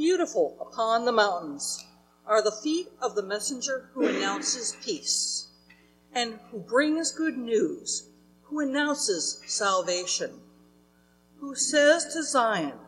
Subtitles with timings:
[0.00, 1.84] Beautiful upon the mountains
[2.24, 5.48] are the feet of the messenger who announces peace
[6.14, 8.08] and who brings good news,
[8.44, 10.40] who announces salvation,
[11.38, 12.78] who says to Zion,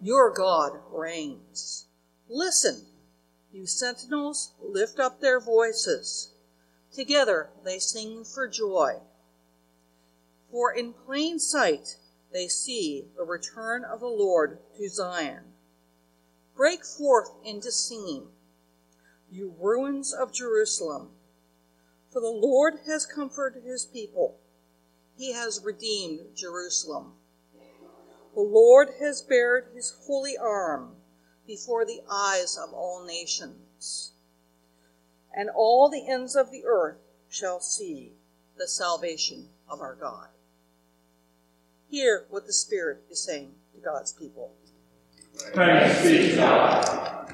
[0.00, 1.84] Your God reigns.
[2.30, 2.86] Listen,
[3.52, 6.32] you sentinels, lift up their voices.
[6.90, 9.00] Together they sing for joy.
[10.50, 11.98] For in plain sight
[12.32, 15.53] they see the return of the Lord to Zion.
[16.56, 18.28] Break forth into singing,
[19.30, 21.10] you ruins of Jerusalem.
[22.10, 24.38] For the Lord has comforted his people,
[25.16, 27.14] he has redeemed Jerusalem.
[28.34, 30.96] The Lord has bared his holy arm
[31.46, 34.12] before the eyes of all nations,
[35.36, 38.12] and all the ends of the earth shall see
[38.56, 40.28] the salvation of our God.
[41.88, 44.52] Hear what the Spirit is saying to God's people.
[45.36, 47.33] Thanks be God.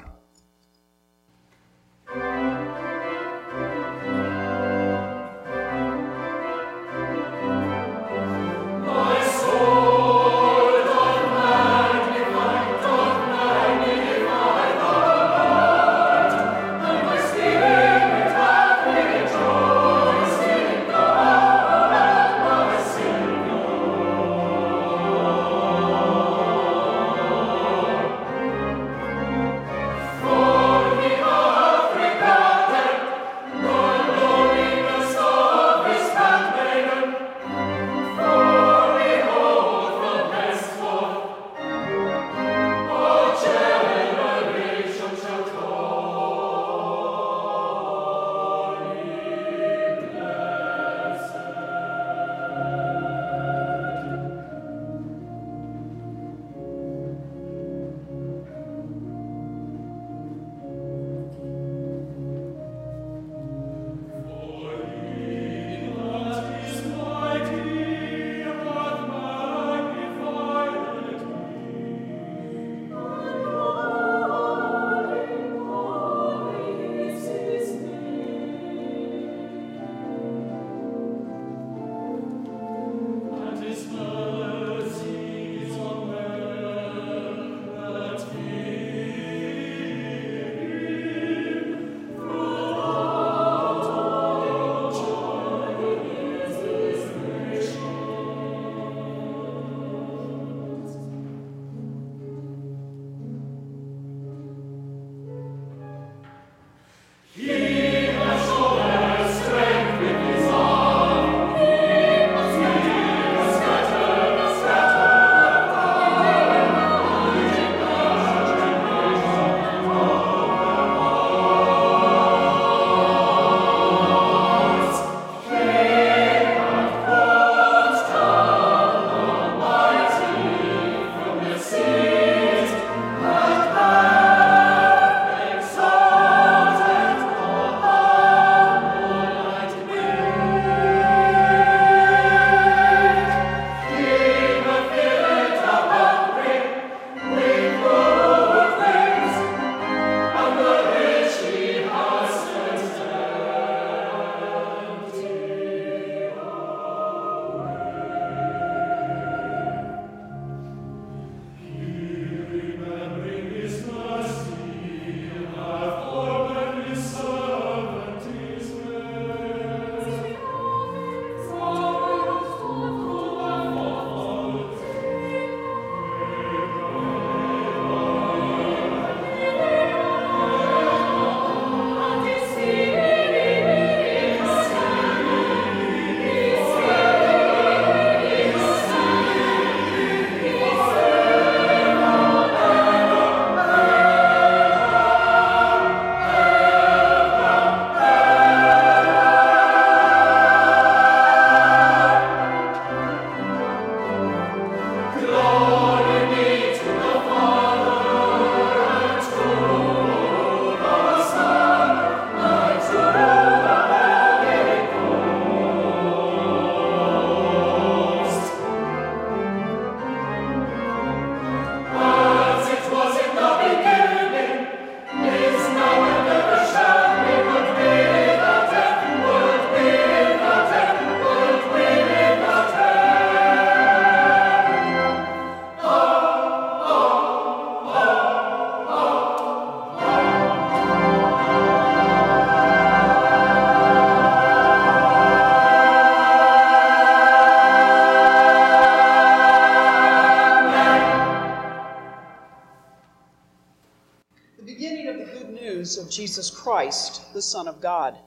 [256.31, 258.17] Jesus Christ, the Son of God.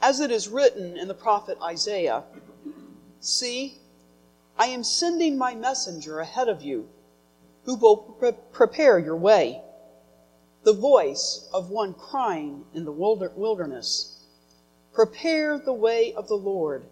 [0.00, 2.24] As it is written in the prophet Isaiah
[3.20, 3.76] See,
[4.56, 6.88] I am sending my messenger ahead of you,
[7.64, 9.60] who will pre- prepare your way.
[10.62, 14.24] The voice of one crying in the wilderness
[14.94, 16.86] Prepare the way of the Lord,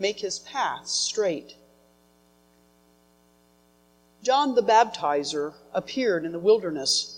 [0.00, 1.54] make his paths straight.
[4.20, 7.17] John the Baptizer appeared in the wilderness,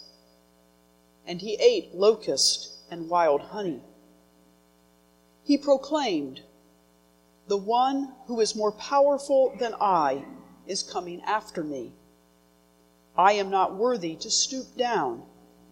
[1.25, 3.81] and he ate locust and wild honey.
[5.43, 6.41] He proclaimed,
[7.47, 10.25] The one who is more powerful than I
[10.67, 11.93] is coming after me.
[13.17, 15.23] I am not worthy to stoop down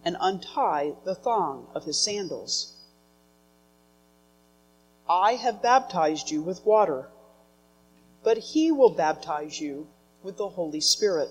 [0.04, 2.74] and untie the thong of his sandals.
[5.08, 7.10] I have baptized you with water,
[8.22, 9.88] but he will baptize you
[10.22, 11.30] with the Holy Spirit.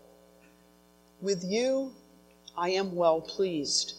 [1.21, 1.93] With you
[2.57, 3.93] I am well pleased.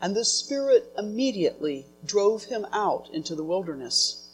[0.00, 4.28] And the Spirit immediately drove him out into the wilderness.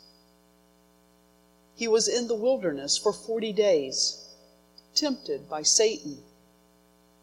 [1.74, 4.18] He was in the wilderness for forty days
[4.94, 6.18] tempted by Satan,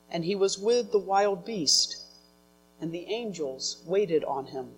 [0.09, 1.97] and he was with the wild beast,
[2.81, 4.71] and the angels waited on him.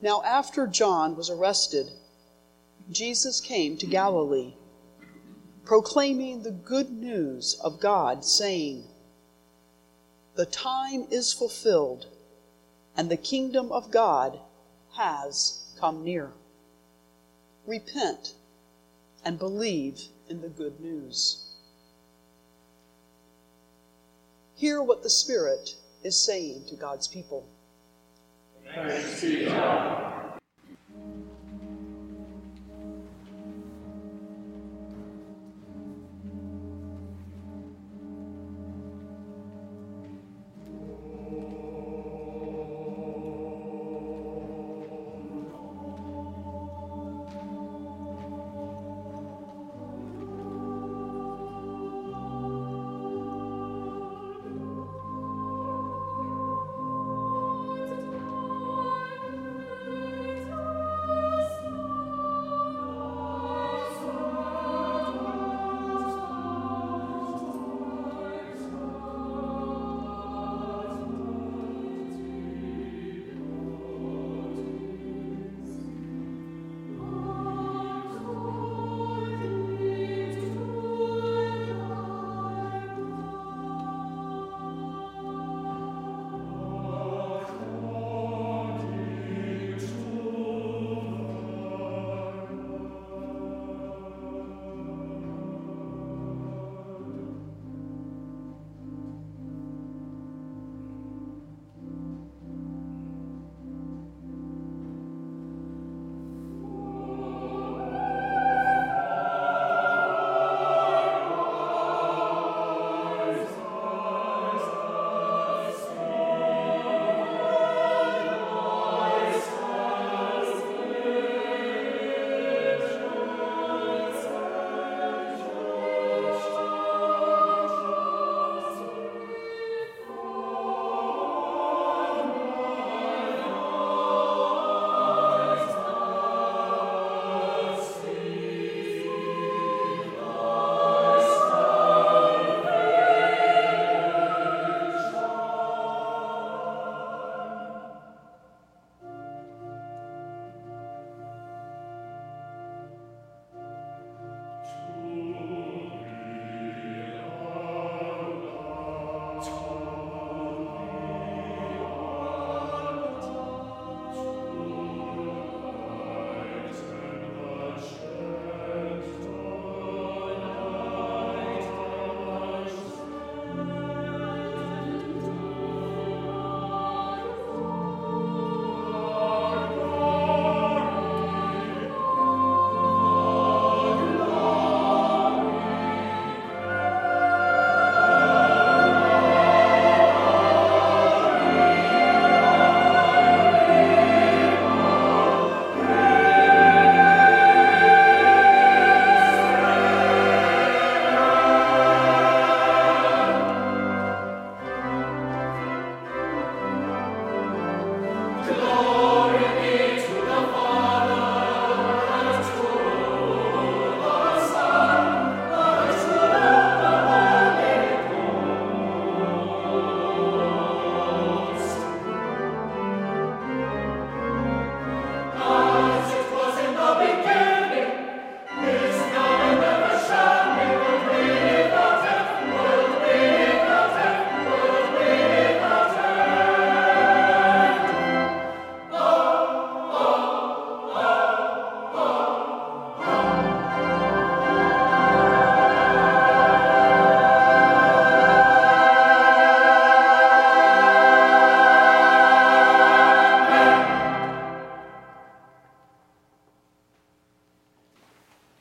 [0.00, 1.90] Now, after John was arrested,
[2.90, 4.54] Jesus came to Galilee,
[5.64, 8.84] proclaiming the good news of God, saying,
[10.34, 12.06] The time is fulfilled,
[12.96, 14.38] and the kingdom of God
[14.96, 16.32] has come near.
[17.66, 18.34] Repent
[19.24, 21.44] and believe in the good news.
[24.56, 27.46] Hear what the Spirit is saying to God's people.
[28.74, 30.33] Thanks be God.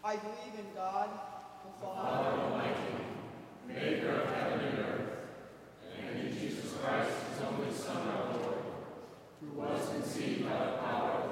[0.05, 1.09] I believe in God,
[1.63, 2.41] the Father.
[2.41, 2.75] Almighty,
[3.65, 5.09] maker of heaven and earth,
[5.97, 8.57] and in Jesus Christ, his only Son, our Lord,
[9.39, 11.22] who was conceived by the power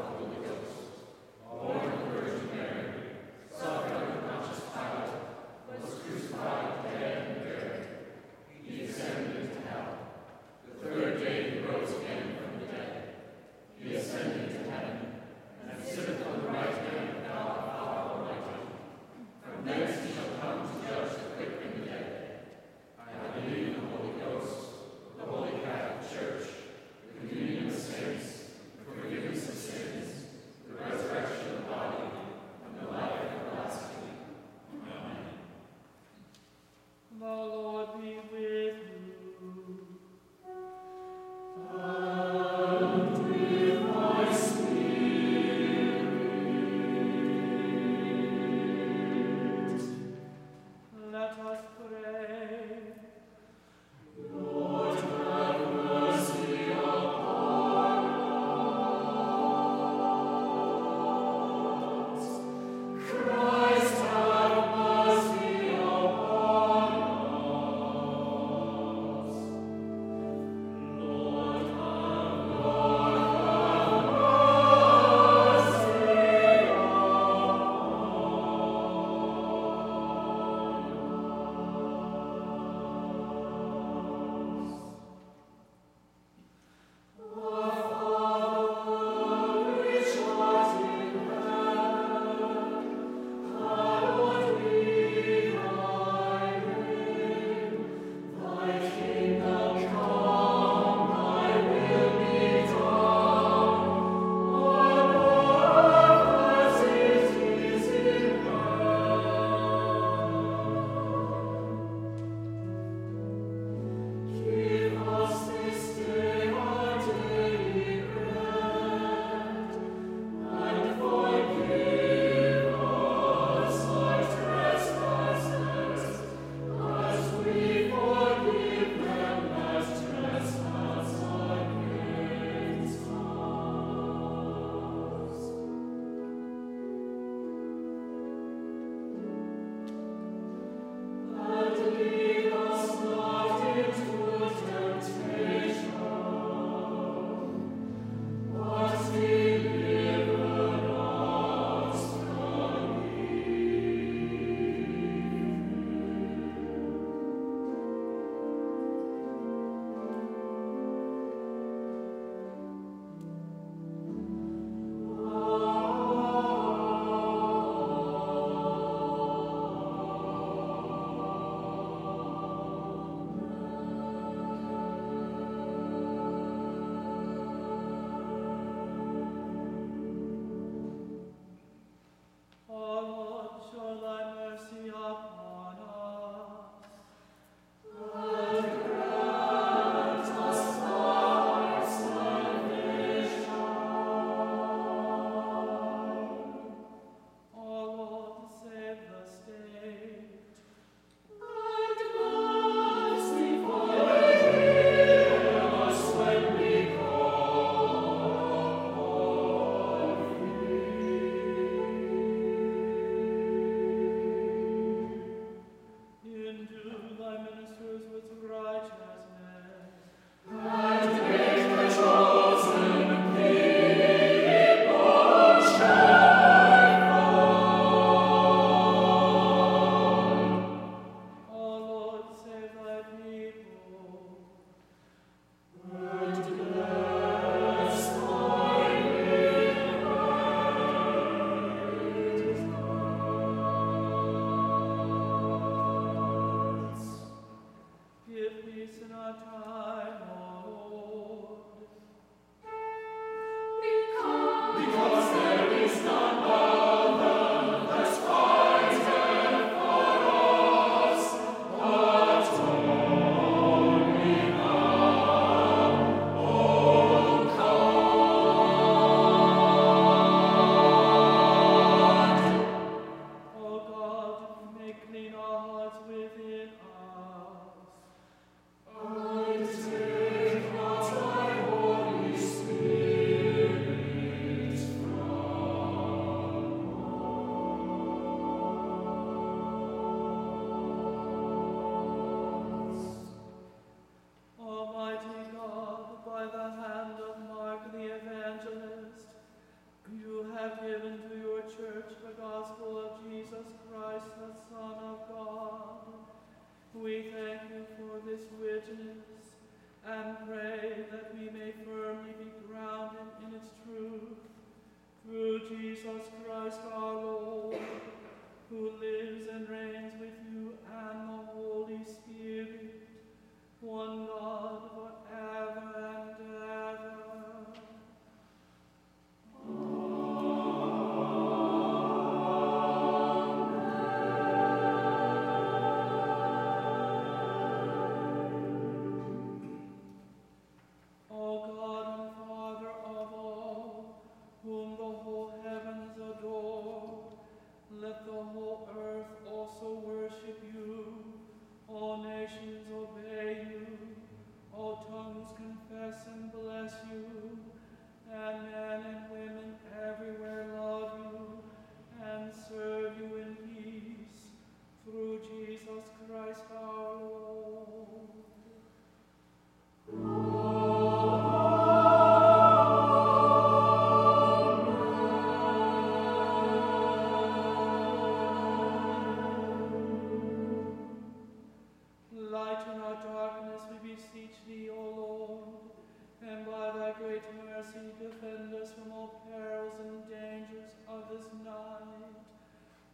[387.93, 392.35] mercy defend us from all perils and dangers of this night.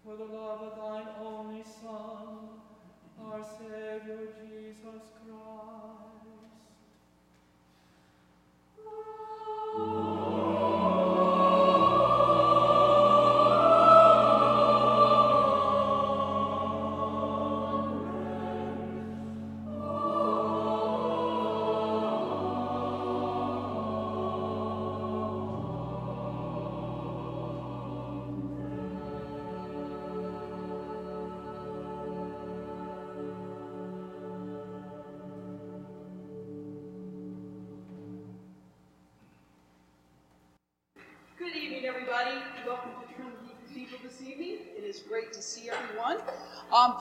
[0.03, 2.49] For the love of thine only Son,
[3.21, 6.16] our Savior Jesus Christ.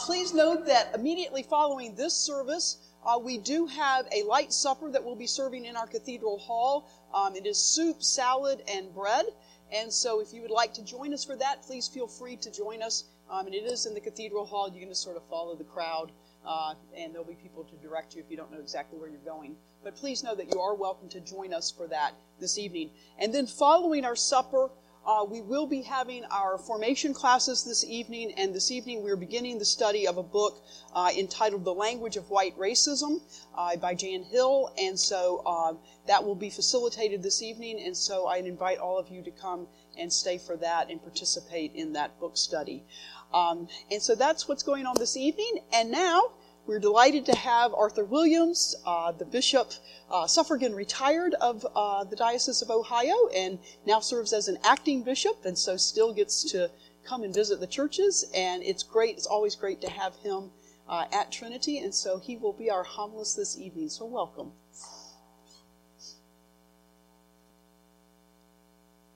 [0.07, 5.05] Please note that immediately following this service, uh, we do have a light supper that
[5.05, 6.89] we'll be serving in our cathedral hall.
[7.13, 9.27] Um, it is soup, salad, and bread.
[9.73, 12.53] And so, if you would like to join us for that, please feel free to
[12.53, 13.03] join us.
[13.29, 14.71] Um, and it is in the cathedral hall.
[14.73, 16.13] You can just sort of follow the crowd,
[16.47, 19.19] uh, and there'll be people to direct you if you don't know exactly where you're
[19.25, 19.57] going.
[19.83, 22.91] But please know that you are welcome to join us for that this evening.
[23.19, 24.71] And then, following our supper,
[25.07, 29.59] uh, we will be having our formation classes this evening, and this evening we're beginning
[29.59, 30.65] the study of a book
[30.95, 33.21] uh, entitled The Language of White Racism
[33.57, 34.73] uh, by Jane Hill.
[34.79, 35.75] And so uh,
[36.09, 39.69] that will be facilitated this evening, and so I invite all of you to come
[39.97, 42.85] and stay for that and participate in that book study.
[43.33, 45.61] Um, and so that's what's going on this evening.
[45.73, 46.33] And now,
[46.67, 49.73] we're delighted to have Arthur Williams, uh, the bishop,
[50.11, 55.03] uh, suffragan retired of uh, the Diocese of Ohio, and now serves as an acting
[55.03, 56.71] bishop, and so still gets to
[57.05, 58.25] come and visit the churches.
[58.35, 60.51] And it's great, it's always great to have him
[60.89, 63.89] uh, at Trinity, and so he will be our homilist this evening.
[63.89, 64.53] So, welcome.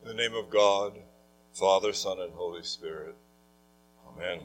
[0.03, 0.99] In the name of God,
[1.53, 3.17] Father, Son, and Holy Spirit.
[4.09, 4.41] Amen.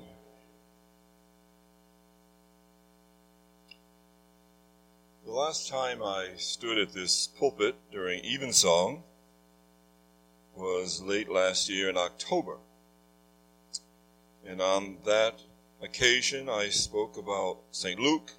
[5.26, 9.02] The last time I stood at this pulpit during evensong
[10.56, 12.58] was late last year in October.
[14.46, 15.42] And on that
[15.82, 18.00] occasion, I spoke about St.
[18.00, 18.34] Luke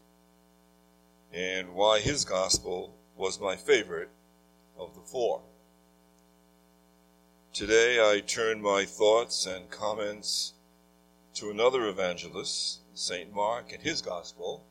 [1.33, 4.11] and why his gospel was my favorite
[4.79, 5.43] of the four.
[7.53, 10.53] Today, I turn my thoughts and comments
[11.35, 13.35] to another evangelist, St.
[13.35, 14.65] Mark, and his gospel,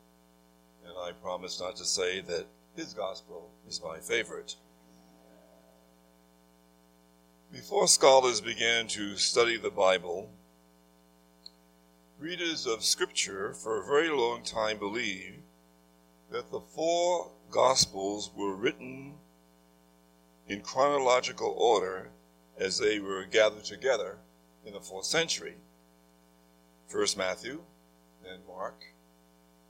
[0.87, 2.45] and I promise not to say that
[2.75, 4.55] his gospel is my favorite.
[7.51, 10.29] Before scholars began to study the Bible,
[12.19, 15.41] readers of Scripture for a very long time believed
[16.31, 19.13] that the four Gospels were written
[20.47, 22.09] in chronological order
[22.57, 24.17] as they were gathered together
[24.65, 25.55] in the fourth century.
[26.87, 27.61] First Matthew,
[28.23, 28.83] then Mark,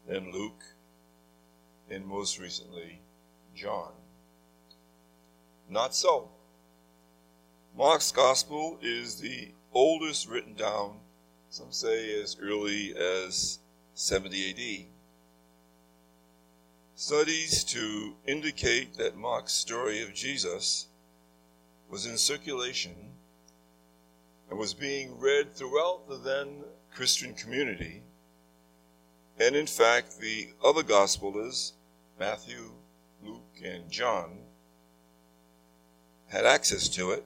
[0.07, 0.63] then Luke,
[1.89, 2.99] and most recently
[3.55, 3.91] John.
[5.69, 6.29] Not so.
[7.77, 10.97] Mark's Gospel is the oldest written down,
[11.49, 13.59] some say as early as
[13.95, 14.85] 70 AD.
[16.95, 20.87] Studies to indicate that Mark's story of Jesus
[21.89, 22.95] was in circulation
[24.49, 28.01] and was being read throughout the then Christian community.
[29.39, 31.73] And in fact, the other gospelers,
[32.19, 32.71] Matthew,
[33.23, 34.39] Luke, and John,
[36.27, 37.25] had access to it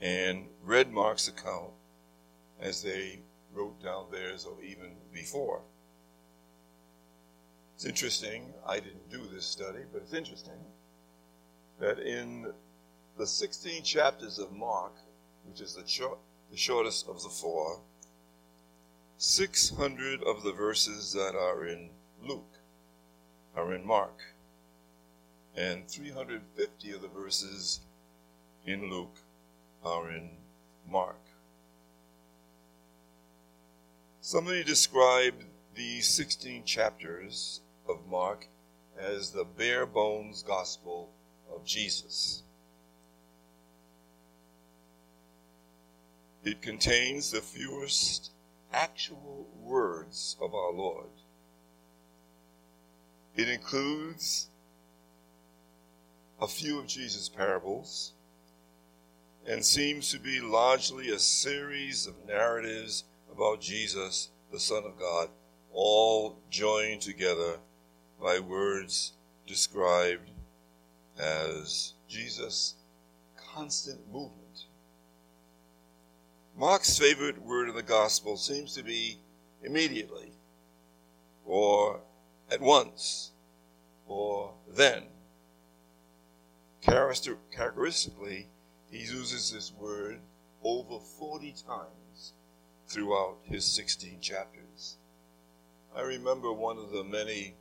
[0.00, 1.70] and read Mark's account
[2.60, 3.18] as they
[3.52, 5.60] wrote down theirs or even before.
[7.74, 10.58] It's interesting, I didn't do this study, but it's interesting
[11.80, 12.52] that in
[13.16, 14.92] the 16 chapters of Mark,
[15.44, 15.82] which is the,
[16.50, 17.80] the shortest of the four,
[19.20, 21.90] 600 of the verses that are in
[22.24, 22.60] Luke
[23.56, 24.16] are in Mark,
[25.56, 27.80] and 350 of the verses
[28.64, 29.16] in Luke
[29.84, 30.30] are in
[30.88, 31.18] Mark.
[34.20, 38.46] Somebody described the 16 chapters of Mark
[38.96, 41.10] as the bare bones gospel
[41.52, 42.44] of Jesus.
[46.44, 48.30] It contains the fewest
[48.72, 51.10] actual words of our Lord.
[53.34, 54.48] It includes
[56.40, 58.12] a few of Jesus' parables
[59.46, 65.28] and seems to be largely a series of narratives about Jesus, the Son of God,
[65.72, 67.58] all joined together
[68.20, 69.12] by words
[69.46, 70.30] described
[71.18, 72.74] as Jesus'
[73.36, 74.64] constant movement.
[76.58, 79.20] Mark's favorite word in the gospel seems to be
[79.62, 80.32] immediately,
[81.46, 82.00] or
[82.50, 83.30] at once,
[84.08, 85.04] or then.
[86.80, 88.48] Characteristically,
[88.90, 90.18] he uses this word
[90.64, 92.32] over 40 times
[92.88, 94.96] throughout his 16 chapters.
[95.94, 97.54] I remember one of the many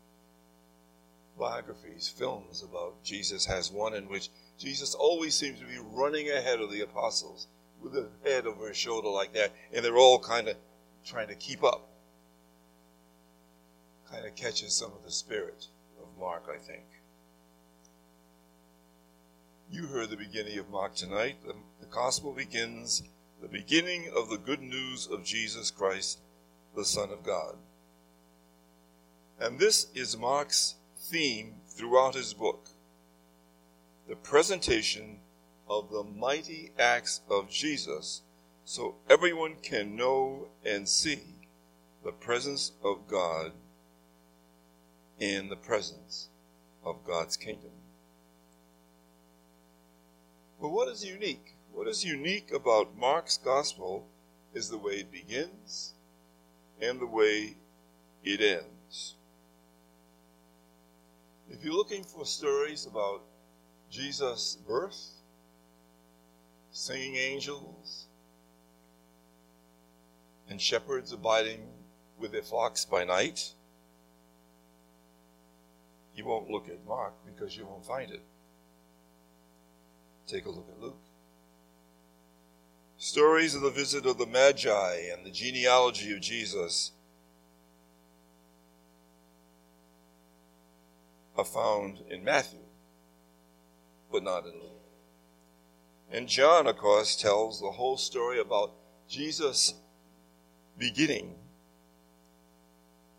[1.37, 6.59] biographies, films about Jesus, has one in which Jesus always seems to be running ahead
[6.59, 7.45] of the apostles
[7.81, 10.55] with a head over his shoulder like that, and they're all kind of
[11.05, 11.87] trying to keep up.
[14.11, 15.67] Kind of catches some of the spirit
[16.01, 16.83] of Mark, I think.
[19.69, 21.37] You heard the beginning of Mark tonight.
[21.45, 23.03] The, the gospel begins
[23.41, 26.19] the beginning of the good news of Jesus Christ,
[26.75, 27.55] the Son of God.
[29.39, 32.69] And this is Mark's theme throughout his book
[34.07, 35.19] the presentation
[35.69, 38.21] of the mighty acts of Jesus
[38.65, 41.21] so everyone can know and see
[42.03, 43.51] the presence of God
[45.19, 46.29] in the presence
[46.83, 47.71] of God's kingdom.
[50.61, 51.55] But what is unique?
[51.71, 54.07] What is unique about Mark's gospel
[54.53, 55.93] is the way it begins
[56.81, 57.55] and the way
[58.23, 59.15] it ends.
[61.49, 63.21] If you're looking for stories about
[63.89, 65.16] Jesus' birth,
[66.77, 68.05] singing angels,
[70.47, 71.61] and shepherds abiding
[72.19, 73.53] with their flocks by night,
[76.15, 78.21] you won't look at Mark because you won't find it.
[80.27, 81.01] Take a look at Luke.
[82.99, 86.91] Stories of the visit of the Magi and the genealogy of Jesus
[91.35, 92.59] are found in Matthew,
[94.11, 94.76] but not in Luke.
[96.11, 98.71] And John, of course, tells the whole story about
[99.09, 99.73] Jesus
[100.77, 101.35] beginning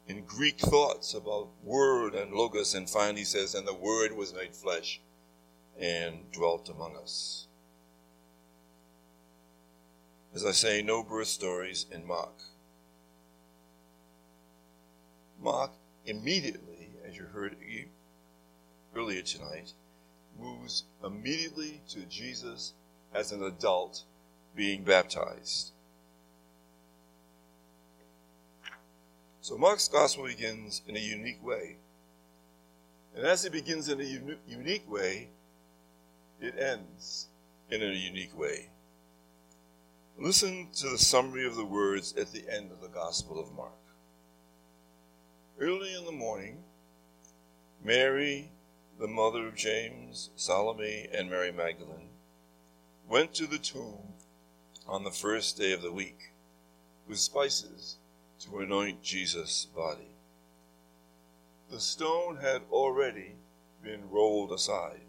[0.08, 4.54] in Greek thoughts about word and logos, and finally says, and the word was made
[4.54, 5.00] flesh
[5.78, 7.46] and dwelt among us.
[10.34, 12.32] As I say, no birth stories in Mark.
[15.40, 15.72] Mark
[16.06, 17.56] immediately, as you heard
[18.96, 19.72] earlier tonight,
[20.40, 22.72] moves immediately to Jesus
[23.14, 24.02] as an adult
[24.54, 25.72] being baptized.
[29.40, 31.76] So Mark's gospel begins in a unique way.
[33.16, 35.28] And as it begins in a uni- unique way,
[36.40, 37.28] it ends
[37.70, 38.68] in a unique way.
[40.18, 43.72] Listen to the summary of the words at the end of the Gospel of Mark.
[45.60, 46.58] Early in the morning,
[47.82, 48.50] Mary,
[48.98, 52.07] the mother of James, Salome, and Mary Magdalene,
[53.08, 54.12] went to the tomb
[54.86, 56.32] on the first day of the week
[57.08, 57.96] with spices
[58.38, 60.14] to anoint Jesus' body.
[61.70, 63.36] The stone had already
[63.82, 65.00] been rolled aside.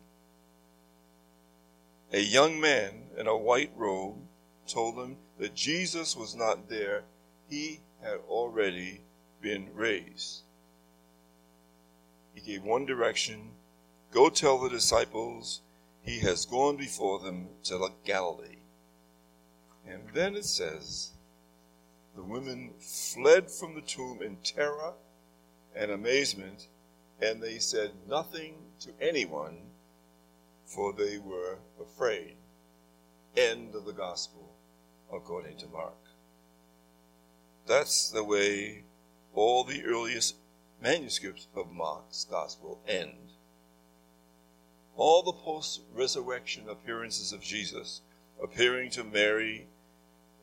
[2.14, 4.18] A young man in a white robe
[4.66, 7.04] told them that Jesus was not there,
[7.50, 9.02] he had already
[9.42, 10.44] been raised.
[12.34, 13.52] He gave one direction
[14.12, 15.62] go tell the disciples
[16.04, 18.58] he has gone before them to Galilee,
[19.86, 21.12] And then it says,
[22.16, 24.94] the women fled from the tomb in terror
[25.76, 26.68] and amazement,
[27.22, 29.58] and they said nothing to anyone,
[30.66, 32.36] for they were afraid.
[33.36, 34.56] End of the gospel
[35.12, 35.98] according to Mark.
[37.68, 38.84] That's the way
[39.34, 40.36] all the earliest
[40.82, 43.29] manuscripts of Mark's gospel end.
[45.00, 48.02] All the post resurrection appearances of Jesus,
[48.44, 49.68] appearing to Mary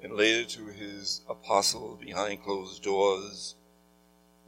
[0.02, 3.54] and later to his apostles behind closed doors,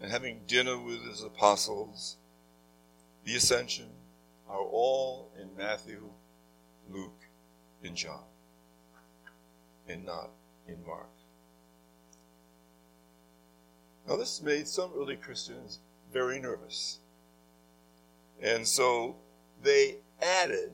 [0.01, 2.17] and having dinner with his apostles,
[3.27, 3.91] the ascension,
[4.49, 6.09] are all in Matthew,
[6.91, 7.29] Luke,
[7.85, 8.25] and John,
[9.87, 10.31] and not
[10.67, 11.11] in Mark.
[14.09, 15.81] Now, this made some early Christians
[16.11, 16.99] very nervous.
[18.41, 19.17] And so
[19.63, 20.73] they added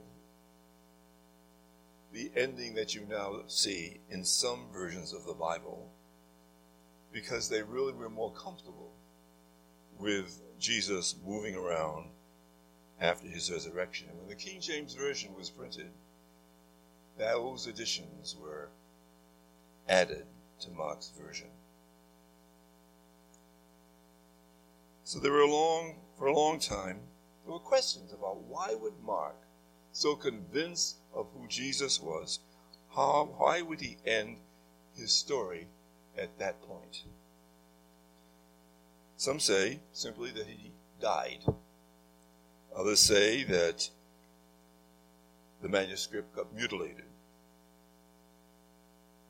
[2.13, 5.91] the ending that you now see in some versions of the Bible
[7.13, 8.93] because they really were more comfortable
[9.99, 12.11] with Jesus moving around
[13.01, 14.09] after his resurrection.
[14.11, 15.91] And when the King James Version was printed,
[17.19, 18.69] those additions were
[19.89, 20.25] added
[20.61, 21.49] to Mark's version.
[25.05, 27.01] So there were a long, for a long time,
[27.45, 29.37] there were questions about why would Mark,
[29.93, 32.41] so convinced of who Jesus was,
[32.95, 34.39] how, why would he end
[34.97, 35.67] his story
[36.17, 37.03] at that point?
[39.17, 41.41] Some say simply that he died.
[42.77, 43.89] Others say that
[45.63, 47.05] the manuscript got mutilated.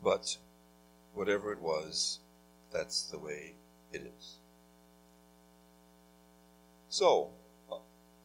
[0.02, 0.36] But
[1.14, 2.20] whatever it was,
[2.72, 3.54] that's the way
[3.92, 4.34] it is.
[6.88, 7.30] So,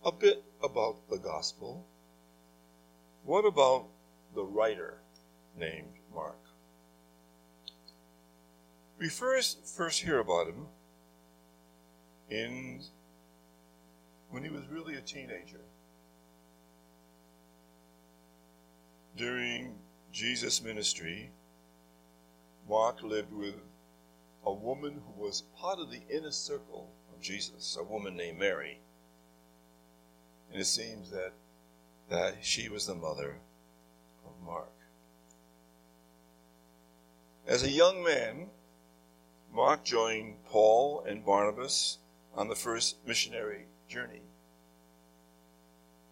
[0.03, 1.85] a bit about the gospel.
[3.23, 3.87] What about
[4.33, 4.99] the writer
[5.57, 6.39] named Mark?
[8.97, 10.67] We first first hear about him
[12.29, 12.81] in
[14.29, 15.61] when he was really a teenager.
[19.15, 19.75] During
[20.11, 21.31] Jesus' ministry,
[22.69, 23.55] Mark lived with
[24.45, 28.79] a woman who was part of the inner circle of Jesus, a woman named Mary.
[30.51, 31.33] And it seems that,
[32.09, 33.37] that she was the mother
[34.25, 34.71] of Mark.
[37.47, 38.47] As a young man,
[39.53, 41.97] Mark joined Paul and Barnabas
[42.35, 44.21] on the first missionary journey.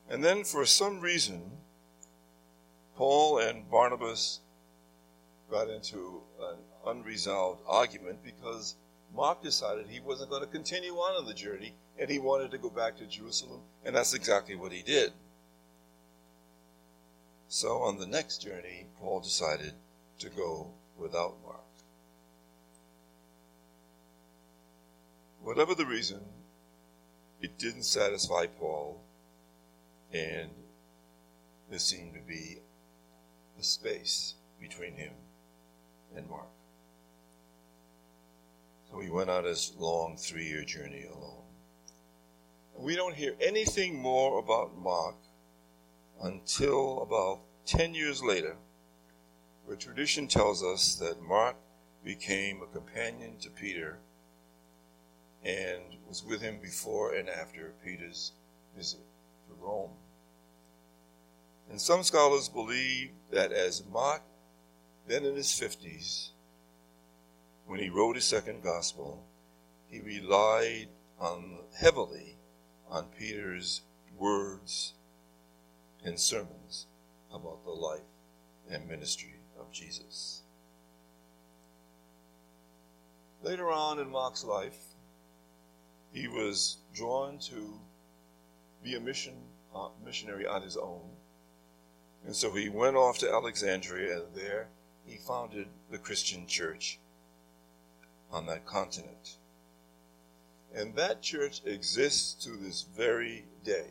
[0.09, 1.51] And then, for some reason,
[2.95, 4.39] Paul and Barnabas
[5.51, 8.75] got into an unresolved argument because
[9.15, 12.57] Mark decided he wasn't going to continue on on the journey and he wanted to
[12.57, 15.11] go back to Jerusalem, and that's exactly what he did.
[17.47, 19.73] So on the next journey, Paul decided
[20.19, 21.61] to go without Mark.
[25.41, 26.21] Whatever the reason,
[27.41, 29.01] it didn't satisfy Paul,
[30.11, 30.49] and
[31.69, 32.57] there seemed to be
[33.59, 35.13] a space between him
[36.15, 36.56] and Mark.
[38.99, 41.43] He went on his long three year journey alone.
[42.75, 45.15] We don't hear anything more about Mark
[46.21, 48.55] until about 10 years later,
[49.65, 51.55] where tradition tells us that Mark
[52.03, 53.97] became a companion to Peter
[55.43, 58.31] and was with him before and after Peter's
[58.75, 59.01] visit
[59.47, 59.91] to Rome.
[61.69, 64.21] And some scholars believe that as Mark,
[65.07, 66.29] then in his 50s,
[67.67, 69.23] when he wrote his second gospel,
[69.89, 70.87] he relied
[71.19, 72.37] on heavily
[72.89, 73.81] on Peter's
[74.17, 74.93] words
[76.03, 76.85] and sermons
[77.33, 77.99] about the life
[78.69, 80.41] and ministry of Jesus.
[83.43, 84.77] Later on in Mark's life,
[86.11, 87.79] he was drawn to
[88.83, 89.35] be a mission
[89.75, 91.01] uh, missionary on his own.
[92.25, 94.67] And so he went off to Alexandria, and there
[95.05, 96.99] he founded the Christian church
[98.31, 99.37] on that continent.
[100.75, 103.87] And that church exists to this very day.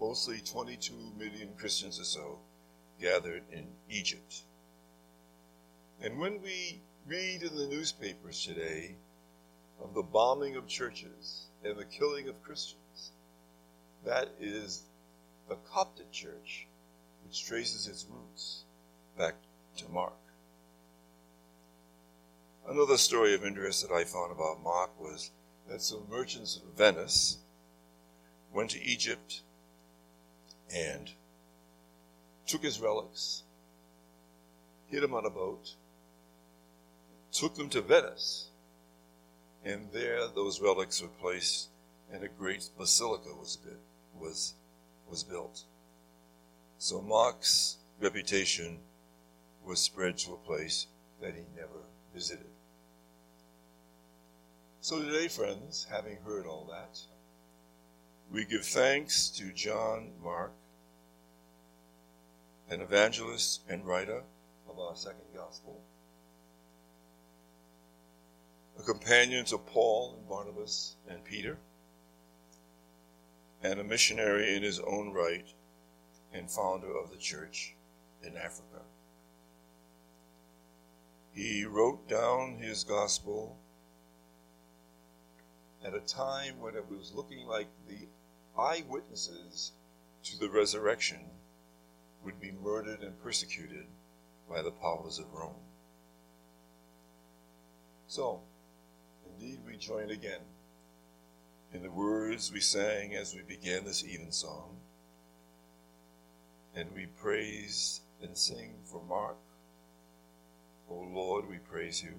[0.00, 2.38] Mostly 22 million Christians or so
[3.00, 4.42] gathered in Egypt.
[6.00, 8.96] And when we read in the newspapers today
[9.82, 13.12] of the bombing of churches and the killing of Christians,
[14.04, 14.82] that is
[15.48, 16.66] the Coptic church,
[17.24, 18.64] which traces its roots
[19.16, 19.34] back
[19.76, 20.23] to Mark.
[22.74, 25.30] Another story of interest that I found about Mark was
[25.68, 27.38] that some merchants of Venice
[28.52, 29.42] went to Egypt
[30.74, 31.12] and
[32.48, 33.44] took his relics,
[34.88, 35.76] hid them on a boat,
[37.30, 38.48] took them to Venice,
[39.64, 41.68] and there those relics were placed,
[42.12, 43.56] and a great basilica was
[44.18, 44.54] was
[45.08, 45.62] was built.
[46.78, 48.80] So Mark's reputation
[49.64, 50.88] was spread to a place
[51.20, 52.48] that he never visited.
[54.84, 57.00] So today, friends, having heard all that,
[58.30, 60.52] we give thanks to John Mark,
[62.68, 64.22] an evangelist and writer
[64.68, 65.80] of our second gospel,
[68.78, 71.56] a companion to Paul and Barnabas and Peter,
[73.62, 75.48] and a missionary in his own right
[76.34, 77.74] and founder of the church
[78.22, 78.82] in Africa.
[81.32, 83.56] He wrote down his gospel
[85.84, 88.08] at a time when it was looking like the
[88.58, 89.72] eyewitnesses
[90.22, 91.20] to the resurrection
[92.24, 93.86] would be murdered and persecuted
[94.48, 95.54] by the powers of Rome.
[98.06, 98.40] So,
[99.26, 100.40] indeed, we join again
[101.72, 104.76] in the words we sang as we began this evensong,
[106.74, 109.36] and we praise and sing for Mark.
[110.88, 112.14] O Lord, we praise you.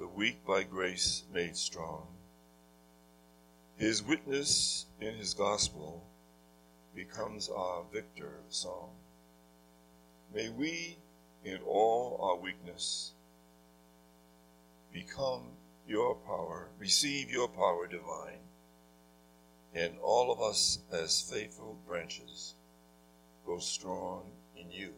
[0.00, 2.06] The weak by grace made strong.
[3.76, 6.02] His witness in his gospel
[6.94, 8.92] becomes our victor song.
[10.34, 10.96] May we,
[11.44, 13.12] in all our weakness,
[14.90, 15.42] become
[15.86, 18.40] your power, receive your power divine,
[19.74, 22.54] and all of us as faithful branches
[23.44, 24.94] grow strong in you,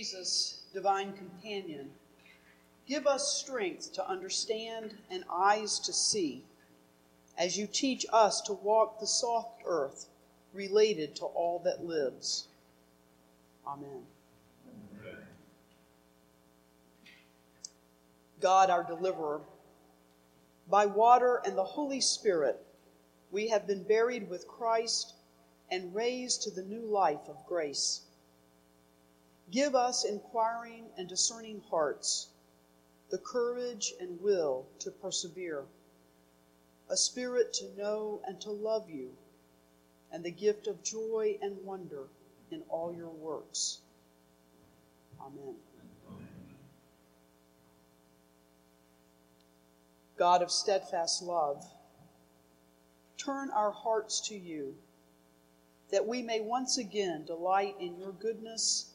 [0.00, 1.90] Jesus, divine companion,
[2.88, 6.42] give us strength to understand and eyes to see
[7.36, 10.06] as you teach us to walk the soft earth
[10.54, 12.48] related to all that lives.
[13.66, 14.00] Amen.
[18.40, 19.42] God, our deliverer,
[20.70, 22.58] by water and the Holy Spirit,
[23.30, 25.12] we have been buried with Christ
[25.70, 28.00] and raised to the new life of grace.
[29.50, 32.28] Give us inquiring and discerning hearts,
[33.10, 35.64] the courage and will to persevere,
[36.88, 39.10] a spirit to know and to love you,
[40.12, 42.04] and the gift of joy and wonder
[42.52, 43.78] in all your works.
[45.20, 45.56] Amen.
[50.16, 51.64] God of steadfast love,
[53.16, 54.76] turn our hearts to you,
[55.90, 58.89] that we may once again delight in your goodness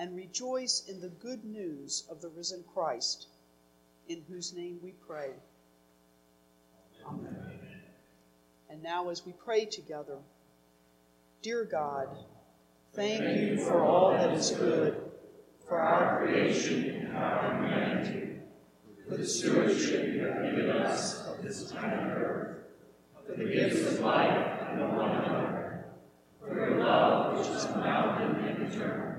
[0.00, 3.26] and rejoice in the good news of the risen Christ,
[4.08, 5.28] in whose name we pray.
[7.06, 7.60] Amen.
[8.70, 10.16] And now, as we pray together,
[11.42, 12.08] dear God,
[12.94, 14.96] thank you for all that is good,
[15.68, 18.30] for our creation and our humanity
[19.06, 22.56] for the stewardship you have given us of this tiny earth,
[23.26, 25.84] for the gifts of life and of one another,
[26.40, 29.09] for your love which is unbounded and eternal.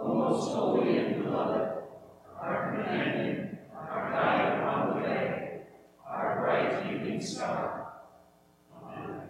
[0.00, 1.68] O most holy and beloved,
[2.40, 5.62] our companion, our guide upon the way,
[6.06, 7.92] our bright evening star.
[8.80, 9.28] Amen.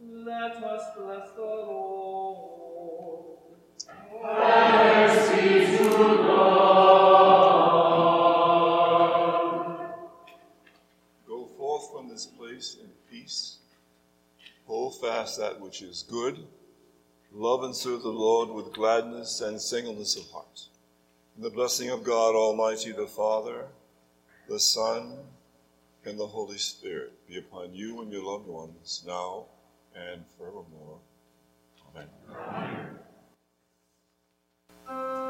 [0.00, 3.38] Let us bless the Lord.
[4.22, 7.24] Thanks be to God.
[11.26, 13.58] Go forth from this place in peace.
[14.66, 16.46] Hold fast that which is good.
[17.36, 20.68] Love and serve the Lord with gladness and singleness of heart.
[21.34, 23.66] And the blessing of God Almighty, the Father,
[24.48, 25.18] the Son,
[26.04, 29.46] and the Holy Spirit be upon you and your loved ones now
[29.96, 31.00] and forevermore.
[31.92, 32.08] Amen.
[34.88, 35.23] Amen.